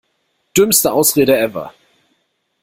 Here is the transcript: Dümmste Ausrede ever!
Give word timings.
Dümmste 0.57 0.91
Ausrede 0.93 1.35
ever! 1.35 1.71